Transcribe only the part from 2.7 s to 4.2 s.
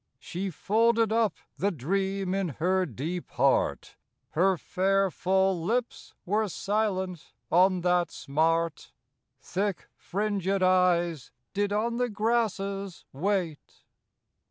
deep heart,